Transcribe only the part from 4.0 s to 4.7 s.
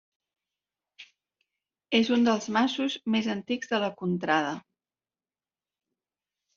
contrada.